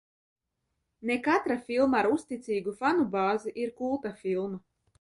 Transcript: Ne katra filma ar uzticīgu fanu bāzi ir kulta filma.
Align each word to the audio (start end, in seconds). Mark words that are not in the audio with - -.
Ne 1.09 1.17
katra 1.27 1.57
filma 1.67 1.99
ar 2.01 2.09
uzticīgu 2.15 2.75
fanu 2.81 3.07
bāzi 3.19 3.57
ir 3.67 3.77
kulta 3.81 4.17
filma. 4.27 4.63